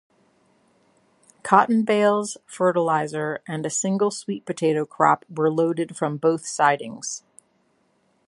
[1.43, 7.21] Cotton bales, fertilizer, and a single sweet potato crop were loaded from both sidings.